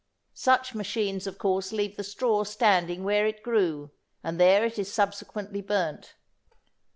[0.33, 3.91] Such machines of course leave the straw standing where it grew,
[4.23, 6.15] and there it is subsequently burnt.